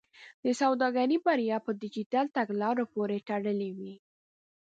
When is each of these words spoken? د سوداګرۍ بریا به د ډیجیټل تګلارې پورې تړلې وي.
د 0.45 0.47
سوداګرۍ 0.61 1.17
بریا 1.25 1.57
به 1.63 1.71
د 1.73 1.79
ډیجیټل 1.81 2.25
تګلارې 2.37 2.85
پورې 2.93 3.17
تړلې 3.29 3.69
وي. 3.77 3.93